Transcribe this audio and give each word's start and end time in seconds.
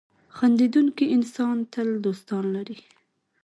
•خندېدونکی 0.35 1.05
انسان 1.15 1.55
تل 1.73 1.89
دوستان 2.05 2.45
لري. 2.55 2.77